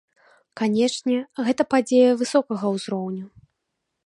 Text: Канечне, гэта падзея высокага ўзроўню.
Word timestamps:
Канечне, 0.61 1.17
гэта 1.49 1.63
падзея 1.75 2.17
высокага 2.23 2.65
ўзроўню. 2.79 3.25